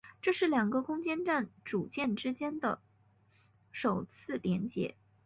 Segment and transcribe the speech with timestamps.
[0.19, 2.81] 这是两个空间站组件之间的
[3.71, 4.95] 首次连接。